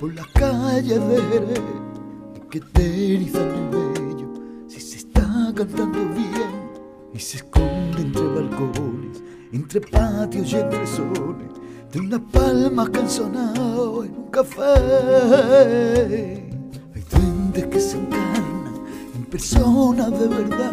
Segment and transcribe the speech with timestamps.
[0.00, 1.60] por las calles de
[2.48, 4.32] que te erizan el vello
[4.66, 6.70] si se está cantando bien
[7.12, 9.22] y se esconde entre balcones,
[9.52, 11.50] entre patios y entre soles
[11.92, 14.62] de unas palmas que en un café.
[16.94, 20.72] Hay duendes que se encarnan en personas de verdad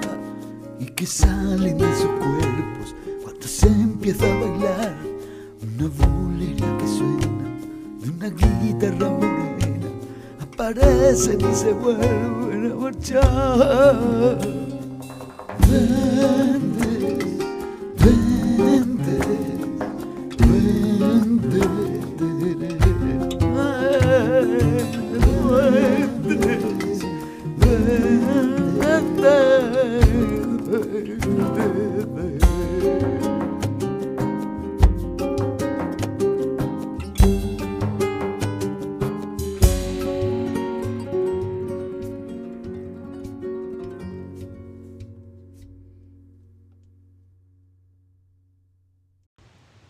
[0.79, 4.95] y que salen de sus cuerpos cuando se empieza a bailar
[5.61, 7.44] una bulería que suena
[8.05, 9.87] de una guitarra morena.
[10.39, 14.37] Aparecen y se vuelven a marchar.
[15.67, 16.64] Duendes,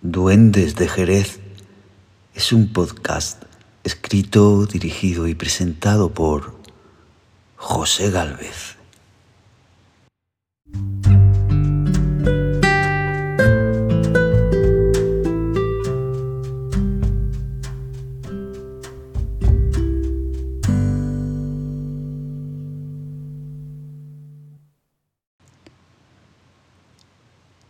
[0.07, 1.39] Duendes de Jerez
[2.35, 3.41] es un podcast
[3.83, 6.53] escrito, dirigido y presentado por
[7.55, 8.75] José Galvez.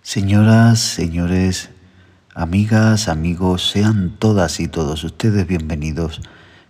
[0.02, 1.70] Señoras, señores,
[2.36, 6.20] amigas, amigos, sean todas y todos ustedes bienvenidos,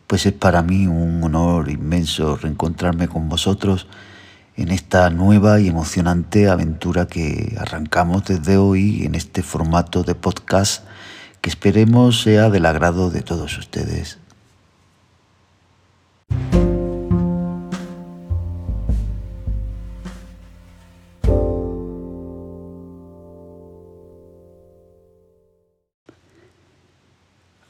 [0.06, 3.88] pues es para mí un honor inmenso reencontrarme con vosotros
[4.56, 10.86] en esta nueva y emocionante aventura que arrancamos desde hoy en este formato de podcast
[11.42, 14.20] que esperemos sea del agrado de todos ustedes.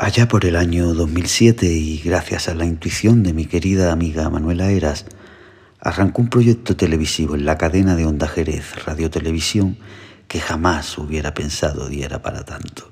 [0.05, 4.69] Allá por el año 2007 y gracias a la intuición de mi querida amiga Manuela
[4.69, 5.07] Eras,
[5.79, 9.79] arrancó un proyecto televisivo en la cadena de Onda Jerez, Radio Televisión,
[10.27, 12.87] que jamás hubiera pensado diera para tanto.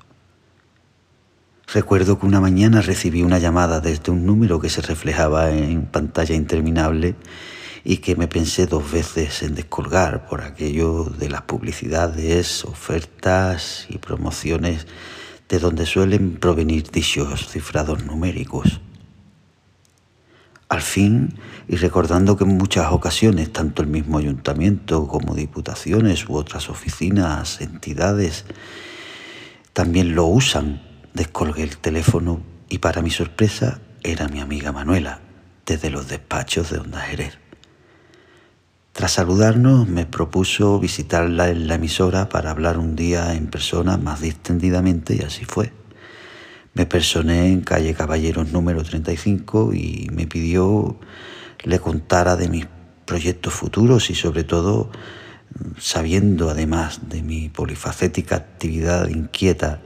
[1.72, 6.34] Recuerdo que una mañana recibí una llamada desde un número que se reflejaba en pantalla
[6.34, 7.14] interminable
[7.84, 13.98] y que me pensé dos veces en descolgar por aquello de las publicidades, ofertas y
[13.98, 14.88] promociones
[15.48, 18.80] de donde suelen provenir dichos cifrados numéricos.
[20.68, 21.34] Al fin,
[21.68, 27.60] y recordando que en muchas ocasiones tanto el mismo ayuntamiento como diputaciones u otras oficinas,
[27.60, 28.44] entidades,
[29.72, 30.82] también lo usan,
[31.12, 35.20] descolgué el teléfono y para mi sorpresa era mi amiga Manuela,
[35.66, 37.43] desde los despachos de Onda Jerez.
[38.94, 44.20] Tras saludarnos, me propuso visitarla en la emisora para hablar un día en persona más
[44.20, 45.72] distendidamente y así fue.
[46.74, 50.96] Me personé en calle Caballeros número 35 y me pidió
[51.64, 52.68] le contara de mis
[53.04, 54.92] proyectos futuros y sobre todo
[55.76, 59.82] sabiendo además de mi polifacética actividad inquieta,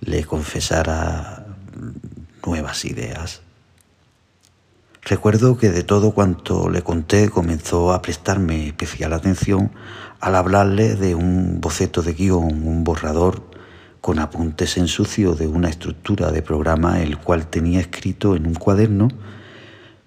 [0.00, 1.46] le confesara
[2.44, 3.40] nuevas ideas.
[5.04, 9.72] Recuerdo que de todo cuanto le conté comenzó a prestarme especial atención
[10.20, 13.42] al hablarle de un boceto de guion, un borrador
[14.00, 18.54] con apuntes en sucio de una estructura de programa el cual tenía escrito en un
[18.54, 19.08] cuaderno,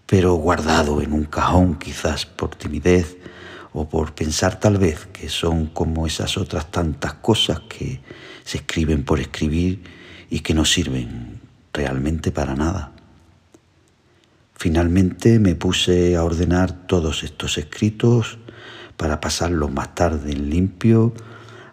[0.06, 3.18] pero guardado en un cajón quizás por timidez
[3.74, 8.00] o por pensar tal vez que son como esas otras tantas cosas que
[8.46, 9.84] se escriben por escribir
[10.30, 11.42] y que no sirven
[11.74, 12.95] realmente para nada.
[14.58, 18.38] Finalmente me puse a ordenar todos estos escritos
[18.98, 21.14] para pasarlos más tarde en limpio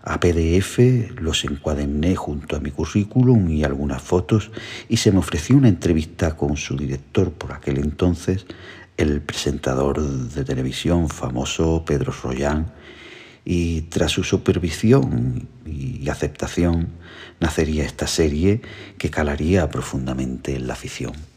[0.03, 0.79] a PDF,
[1.21, 4.51] los encuaderné junto a mi currículum y algunas fotos
[4.89, 8.47] y se me ofreció una entrevista con su director por aquel entonces,
[8.97, 12.73] el presentador de televisión famoso Pedro Royán,
[13.45, 16.89] y tras su supervisión y aceptación
[17.41, 18.61] nacería esta serie
[18.99, 21.32] que calaría profundamente en la afición.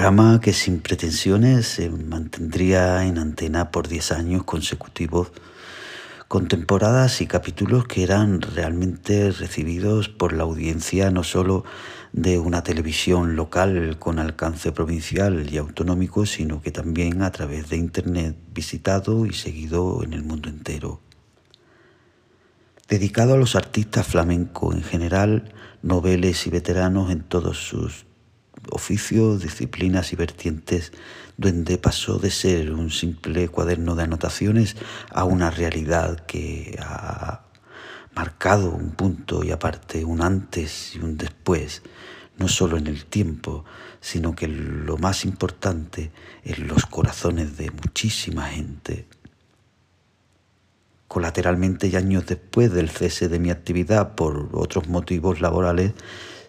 [0.00, 5.30] Programa que sin pretensiones se mantendría en antena por 10 años consecutivos
[6.26, 11.64] con temporadas y capítulos que eran realmente recibidos por la audiencia no solo
[12.14, 17.76] de una televisión local con alcance provincial y autonómico, sino que también a través de
[17.76, 21.02] Internet visitado y seguido en el mundo entero.
[22.88, 28.06] Dedicado a los artistas flamencos en general, noveles y veteranos en todos sus
[28.70, 30.92] oficios, disciplinas y vertientes,
[31.36, 34.76] donde pasó de ser un simple cuaderno de anotaciones
[35.10, 37.42] a una realidad que ha
[38.14, 41.82] marcado un punto y aparte un antes y un después,
[42.36, 43.64] no solo en el tiempo,
[44.00, 46.10] sino que lo más importante
[46.44, 49.06] en los corazones de muchísima gente.
[51.06, 55.92] Colateralmente y años después del cese de mi actividad por otros motivos laborales,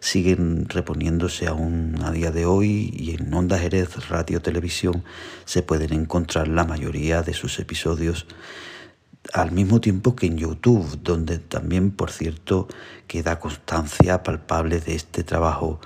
[0.02, 5.04] siguen reponiéndose aún a día de hoy y en Onda Jerez Radio Televisión
[5.46, 8.26] se pueden encontrar la mayoría de sus episodios
[9.32, 12.68] al mismo tiempo que en YouTube, donde también, por cierto,
[13.06, 15.80] queda constancia palpable de este trabajo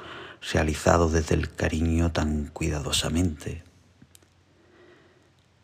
[0.54, 3.65] realizado desde el cariño tan cuidadosamente.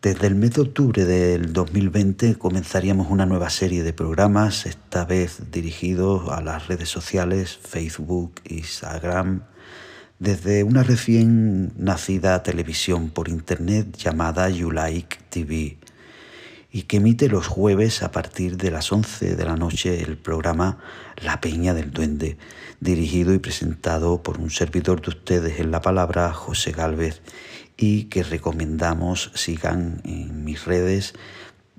[0.01, 5.51] Desde el mes de octubre del 2020 comenzaríamos una nueva serie de programas, esta vez
[5.51, 9.43] dirigidos a las redes sociales, Facebook, Instagram,
[10.17, 15.77] desde una recién nacida televisión por internet llamada You Like TV
[16.71, 20.79] y que emite los jueves a partir de las 11 de la noche el programa
[21.17, 22.37] La Peña del Duende,
[22.79, 27.21] dirigido y presentado por un servidor de ustedes en la palabra, José Gálvez,
[27.81, 31.15] y que recomendamos sigan en mis redes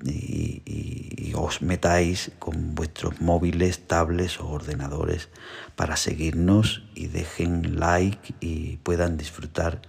[0.05, 5.31] y, os metáis con vuestros móviles, tablets o ordenadores
[5.77, 9.81] para seguirnos y dejen like y puedan disfrutar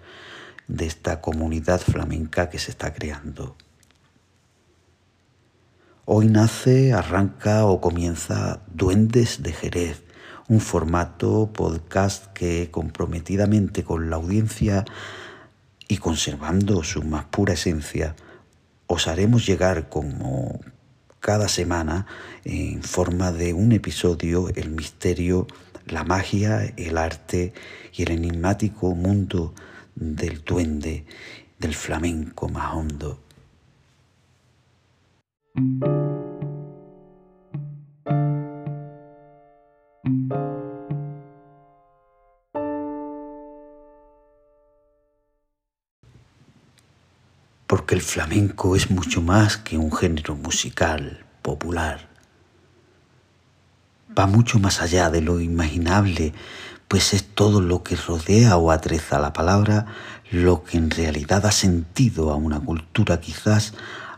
[0.67, 3.57] de esta comunidad flamenca que se está creando.
[6.05, 10.03] Hoy nace, arranca o comienza Duendes de Jerez,
[10.47, 14.85] un formato podcast que comprometidamente con la audiencia
[15.93, 18.15] y conservando su más pura esencia,
[18.87, 20.59] os haremos llegar como
[21.19, 22.07] cada semana
[22.43, 25.45] en forma de un episodio el misterio,
[25.85, 27.53] la magia, el arte
[27.93, 29.53] y el enigmático mundo
[29.93, 31.05] del duende,
[31.59, 33.19] del flamenco más hondo.
[47.93, 52.09] El flamenco es mucho más que un género musical popular.
[54.17, 56.33] Va mucho más allá de lo imaginable,
[56.87, 59.85] pues es todo lo que rodea o atreza la palabra,
[60.31, 63.75] lo que en realidad da sentido a una cultura quizás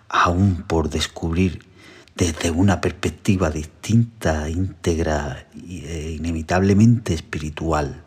[0.08, 1.66] aún por descubrir
[2.16, 8.05] desde una perspectiva distinta, íntegra e inevitablemente espiritual.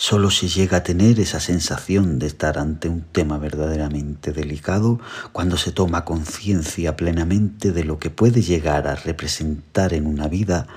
[0.00, 5.00] Solo se llega a tener esa sensación de estar ante un tema verdaderamente delicado
[5.32, 10.68] cuando se toma conciencia plenamente de lo que puede llegar a representar en una vida,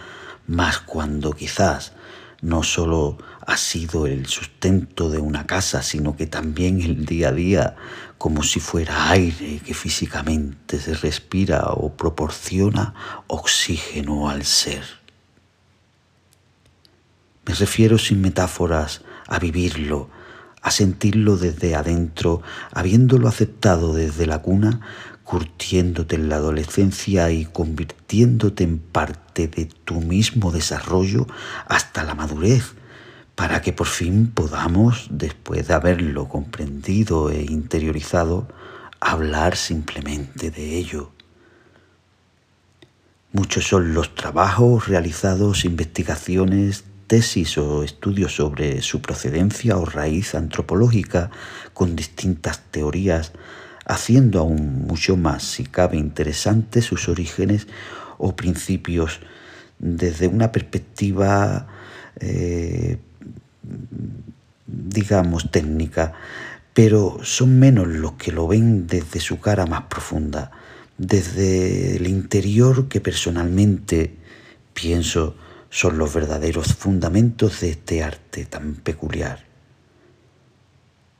[0.47, 1.93] más cuando quizás
[2.41, 7.31] no solo ha sido el sustento de una casa, sino que también el día a
[7.31, 7.75] día,
[8.17, 12.95] como si fuera aire que físicamente se respira o proporciona
[13.27, 14.83] oxígeno al ser.
[17.45, 20.09] Me refiero sin metáforas a vivirlo,
[20.61, 22.41] a sentirlo desde adentro,
[22.73, 24.81] habiéndolo aceptado desde la cuna,
[25.23, 31.27] curtiéndote en la adolescencia y convirtiéndote en parte de tu mismo desarrollo
[31.65, 32.73] hasta la madurez,
[33.35, 38.49] para que por fin podamos, después de haberlo comprendido e interiorizado,
[38.99, 41.11] hablar simplemente de ello.
[43.31, 51.29] Muchos son los trabajos realizados, investigaciones, tesis o estudios sobre su procedencia o raíz antropológica
[51.73, 53.33] con distintas teorías,
[53.85, 57.67] haciendo aún mucho más, si cabe, interesante sus orígenes
[58.17, 59.19] o principios
[59.77, 61.67] desde una perspectiva,
[62.21, 62.97] eh,
[64.65, 66.13] digamos, técnica,
[66.73, 70.51] pero son menos los que lo ven desde su cara más profunda,
[70.97, 74.15] desde el interior que personalmente
[74.73, 75.35] pienso
[75.71, 79.45] son los verdaderos fundamentos de este arte tan peculiar.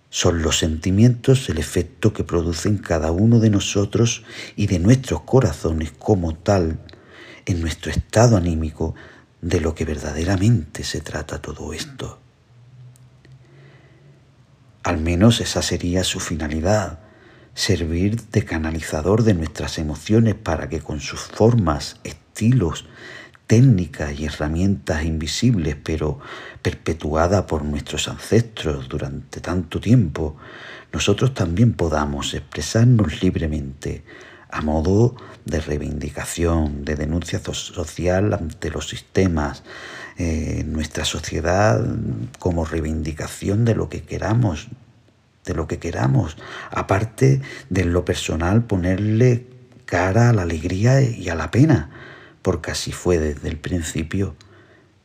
[0.10, 4.24] Son los sentimientos el efecto que producen cada uno de nosotros
[4.58, 6.79] y de nuestros corazones como tal
[7.46, 8.93] en nuestro estado anímico
[9.41, 12.20] de lo que verdaderamente se trata todo esto.
[14.84, 17.00] Al menos esa sería su finalidad,
[17.53, 22.86] servir de canalizador de nuestras emociones para que con sus formas, estilos,
[23.51, 26.22] técnicas y herramientas invisibles, pero
[26.62, 30.38] perpetuadas por nuestros ancestros durante tanto tiempo,
[30.93, 34.05] nosotros también podamos expresarnos libremente
[34.50, 39.63] a modo de reivindicación, de denuncia social ante los sistemas,
[40.17, 41.86] eh, nuestra sociedad
[42.39, 44.70] como reivindicación de lo que queramos,
[45.43, 46.38] de lo que queramos,
[46.70, 49.46] aparte de lo personal ponerle
[49.84, 52.00] cara a la alegría y a la pena
[52.42, 54.36] porque así fue desde el principio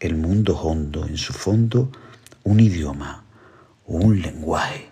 [0.00, 1.90] el mundo hondo, en su fondo,
[2.44, 3.24] un idioma,
[3.86, 4.90] un lenguaje.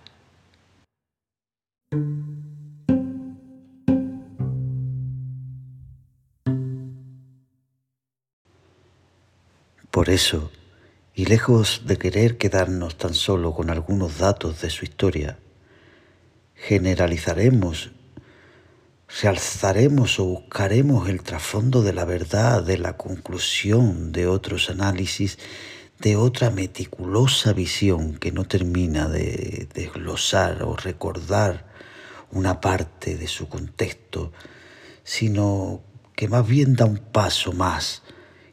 [9.90, 10.50] Por eso,
[11.14, 15.38] y lejos de querer quedarnos tan solo con algunos datos de su historia,
[16.56, 17.92] generalizaremos
[19.22, 25.38] realzaremos o buscaremos el trasfondo de la verdad, de la conclusión de otros análisis,
[26.00, 31.66] de otra meticulosa visión que no termina de desglosar o recordar
[32.32, 34.32] una parte de su contexto,
[35.04, 35.82] sino
[36.16, 38.02] que más bien da un paso más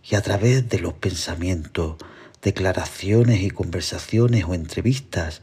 [0.04, 1.96] y a través de los pensamientos,
[2.42, 5.42] declaraciones y conversaciones o entrevistas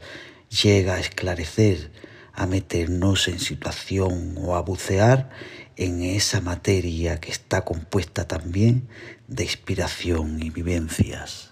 [0.63, 1.91] llega a esclarecer
[2.39, 5.29] a meternos en situación o a bucear
[5.75, 8.87] en esa materia que está compuesta también
[9.27, 11.51] de inspiración y vivencias.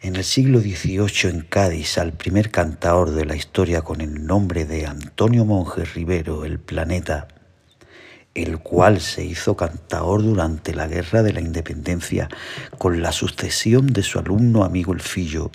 [0.00, 4.64] en el siglo XVIII en Cádiz al primer cantador de la historia con el nombre
[4.64, 7.26] de Antonio Monje Rivero, el planeta,
[8.34, 12.28] el cual se hizo cantador durante la Guerra de la Independencia
[12.78, 15.50] con la sucesión de su alumno amigo el Fillo.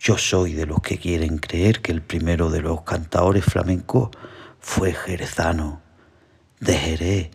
[0.00, 4.10] Yo soy de los que quieren creer que el primero de los cantadores flamencos
[4.58, 5.82] fue jerezano,
[6.60, 7.30] de Jerez,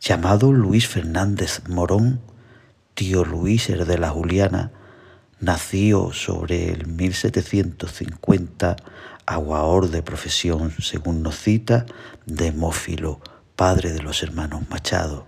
[0.00, 2.20] llamado Luis Fernández Morón,
[2.96, 4.72] tío Luis el de la Juliana,
[5.38, 8.76] nació sobre el 1750,
[9.26, 11.84] aguaor de profesión, según nos cita
[12.24, 13.20] Demófilo,
[13.54, 15.26] padre de los hermanos Machado.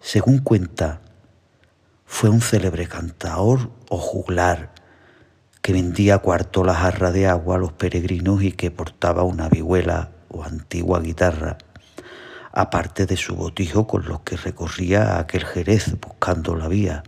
[0.00, 1.00] Según cuenta,
[2.06, 4.72] fue un célebre cantador o juglar
[5.62, 10.12] que vendía cuarto la jarra de agua a los peregrinos y que portaba una vihuela
[10.28, 11.58] o antigua guitarra
[12.52, 17.02] aparte de su botijo con los que recorría aquel Jerez buscando la vía.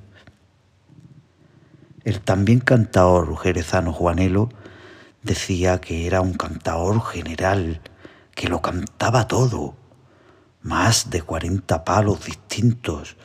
[2.04, 4.48] El también cantador jerezano Juanelo
[5.22, 7.80] decía que era un cantador general,
[8.34, 9.76] que lo cantaba todo,
[10.62, 13.16] más de cuarenta palos distintos,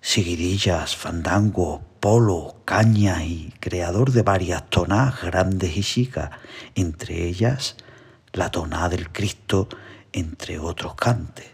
[0.00, 6.30] seguidillas, fandangos, polo, caña y creador de varias tonadas grandes y chicas,
[6.74, 7.76] entre ellas
[8.32, 9.68] la tonada del Cristo
[10.12, 11.46] entre otros cantes.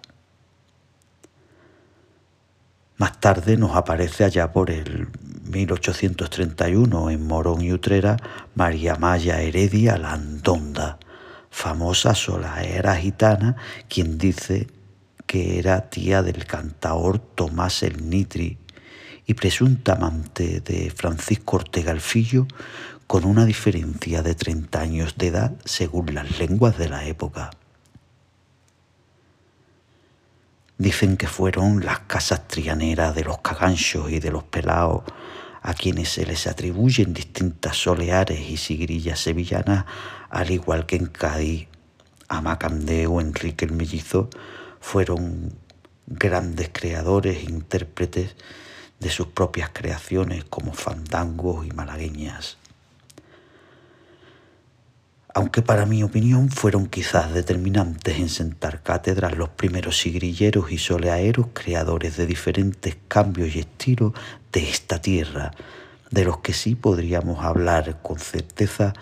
[2.98, 5.08] Más tarde nos aparece allá por el
[5.50, 8.16] 1831 en Morón y Utrera
[8.54, 10.98] María Maya Heredia Landonda,
[11.50, 13.56] famosa solaera gitana,
[13.88, 14.68] quien dice
[15.26, 18.58] que era tía del cantaor Tomás el Nitri
[19.26, 22.46] y presunta amante de Francisco Ortega Alfillo,
[23.06, 27.50] con una diferencia de 30 años de edad según las lenguas de la época.
[30.78, 35.02] Dicen que fueron las casas trianeras de los caganchos y de los pelaos
[35.62, 39.86] a quienes se les atribuyen distintas soleares y sigrillas sevillanas,
[40.30, 41.68] al igual que en Cádiz,
[42.28, 44.28] Amacandé o Enrique el Mellizo
[44.80, 45.54] fueron
[46.06, 48.36] grandes creadores e intérpretes
[49.00, 52.58] de sus propias creaciones como fandangos y malagueñas
[55.36, 61.48] aunque para mi opinión fueron quizás determinantes en sentar cátedras los primeros sigrilleros y soleaeros
[61.52, 64.14] creadores de diferentes cambios y estilos
[64.50, 65.50] de esta tierra,
[66.10, 68.94] de los que sí podríamos hablar con certeza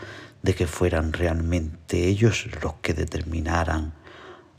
[0.42, 3.92] de que fueran realmente ellos los que determinaran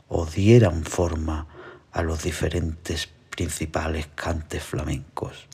[0.08, 1.46] o dieran forma
[1.92, 5.46] a los diferentes principales cantes flamencos.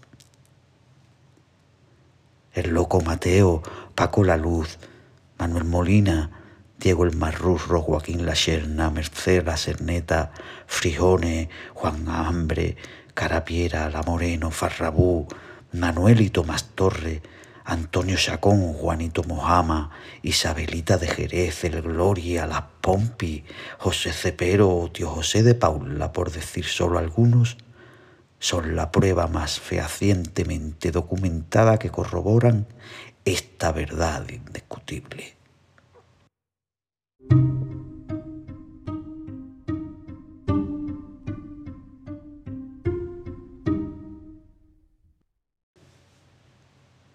[2.52, 3.60] El loco Mateo,
[3.96, 4.78] Paco la Luz,
[5.42, 6.30] Manuel Molina,
[6.78, 10.30] Diego el Marrurro, Joaquín La Serna, Merced La Cerneta,
[10.68, 12.76] Frijone, Juan Hambre,
[13.12, 15.26] Carapiera, La Moreno, Farrabú,
[15.72, 17.22] Manuel y Tomás Torre,
[17.64, 19.90] Antonio Chacón, Juanito Mojama,
[20.22, 23.44] Isabelita de Jerez, El Gloria, Las Pompi,
[23.78, 27.56] José Cepero Tío José de Paula, por decir solo algunos,
[28.38, 32.68] son la prueba más fehacientemente documentada que corroboran
[33.24, 35.36] esta verdad indiscutible.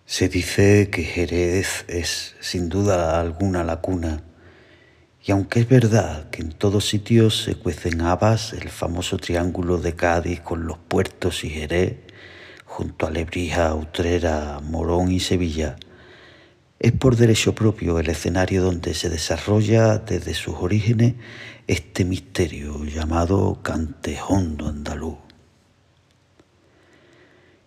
[0.06, 4.24] Se dice que Jerez es sin duda alguna la cuna,
[5.24, 9.94] y aunque es verdad que en todos sitios se cuecen habas, el famoso triángulo de
[9.94, 11.98] Cádiz con los puertos y Jerez,
[12.66, 15.76] junto a Lebrija, Utrera, Morón y Sevilla,
[16.80, 21.16] es por derecho propio el escenario donde se desarrolla desde sus orígenes
[21.66, 25.18] este misterio llamado Cantejondo andaluz.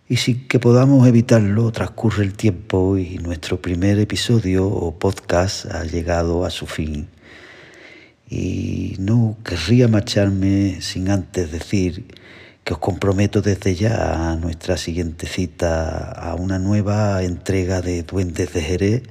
[0.07, 5.83] Y sin que podamos evitarlo, transcurre el tiempo y nuestro primer episodio o podcast ha
[5.83, 7.07] llegado a su fin.
[8.29, 12.05] Y no querría marcharme sin antes decir
[12.63, 18.53] que os comprometo desde ya a nuestra siguiente cita a una nueva entrega de Duendes
[18.53, 19.03] de Jerez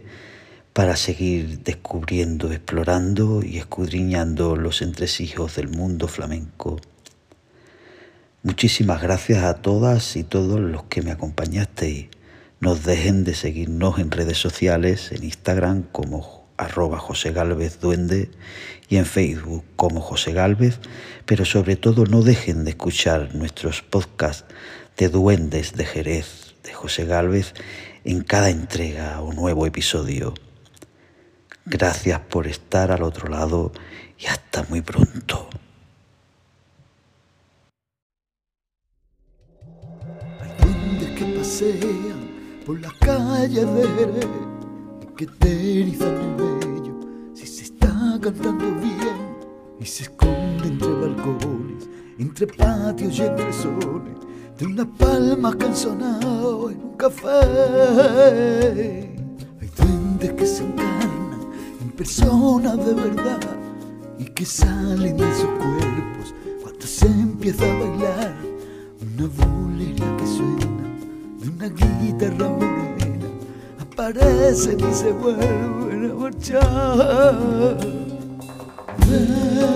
[0.73, 6.81] para seguir descubriendo, explorando y escudriñando los entresijos del mundo flamenco.
[8.43, 12.07] Muchísimas gracias a todas y todos los que me acompañasteis.
[12.61, 18.31] Nos dejen de seguirnos en redes sociales, en Instagram como arroba José Galvez Duende
[18.89, 20.79] y en Facebook como José Galvez,
[21.25, 24.45] pero sobre todo no dejen de escuchar nuestros podcasts
[24.97, 27.55] de Duendes de Jerez de José Galvez
[28.05, 30.35] en cada entrega o nuevo episodio.
[31.65, 33.73] Gracias por estar al otro lado
[34.19, 35.49] y hasta muy pronto.
[42.65, 44.51] por las calles de Jerez
[45.17, 45.27] que
[48.21, 49.37] cantando bien
[49.81, 54.19] y se esconde entre balcones, entre patios y entre soles
[54.59, 57.29] de unas palmas que han sonado en un café.
[59.61, 61.41] Hay duendes que se encarnan
[61.81, 63.41] en personas de verdad
[64.19, 68.37] y que salen de sus cuerpos cuando se empieza a bailar
[69.01, 70.71] una bulería que suena
[71.61, 73.27] una guitarra morena
[73.81, 78.10] aparecen y se vuelven a marchar.
[79.07, 79.70] Ven,